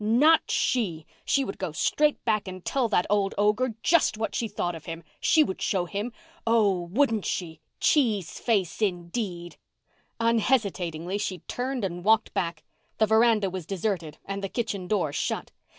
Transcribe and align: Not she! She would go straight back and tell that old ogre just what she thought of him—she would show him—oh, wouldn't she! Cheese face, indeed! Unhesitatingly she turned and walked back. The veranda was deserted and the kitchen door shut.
Not 0.03 0.49
she! 0.49 1.05
She 1.25 1.45
would 1.45 1.59
go 1.59 1.73
straight 1.73 2.25
back 2.25 2.47
and 2.47 2.65
tell 2.65 2.89
that 2.89 3.05
old 3.07 3.35
ogre 3.37 3.75
just 3.83 4.17
what 4.17 4.33
she 4.33 4.47
thought 4.47 4.73
of 4.73 4.85
him—she 4.85 5.43
would 5.43 5.61
show 5.61 5.85
him—oh, 5.85 6.87
wouldn't 6.91 7.23
she! 7.27 7.61
Cheese 7.79 8.39
face, 8.39 8.81
indeed! 8.81 9.57
Unhesitatingly 10.19 11.19
she 11.19 11.41
turned 11.47 11.85
and 11.85 12.03
walked 12.03 12.33
back. 12.33 12.63
The 12.97 13.05
veranda 13.05 13.51
was 13.51 13.67
deserted 13.67 14.17
and 14.25 14.43
the 14.43 14.49
kitchen 14.49 14.87
door 14.87 15.13
shut. 15.13 15.51